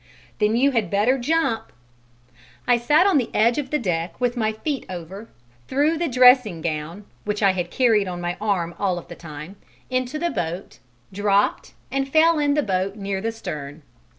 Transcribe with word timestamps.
"Then 0.39 0.55
you 0.55 0.71
had 0.71 0.89
better 0.89 1.19
jump." 1.19 1.71
I 2.67 2.79
sat 2.79 3.05
on 3.05 3.19
the 3.19 3.29
edge 3.35 3.59
of 3.59 3.69
the 3.69 3.77
deck 3.77 4.19
with 4.19 4.35
my 4.35 4.51
feet 4.51 4.83
over, 4.89 5.29
threw 5.67 5.95
the 5.95 6.07
dressing 6.07 6.59
gown 6.63 7.05
(which 7.23 7.43
I 7.43 7.51
had 7.51 7.69
carried 7.69 8.07
on 8.07 8.19
my 8.19 8.35
arm 8.41 8.73
all 8.79 8.97
of 8.97 9.09
the 9.09 9.15
time) 9.15 9.57
into 9.91 10.17
the 10.17 10.31
boat, 10.31 10.79
dropped, 11.13 11.75
and 11.91 12.09
fell 12.11 12.39
in 12.39 12.55
the 12.55 12.63
boat 12.63 12.95
near 12.95 13.21
the 13.21 13.31
stern. 13.31 13.83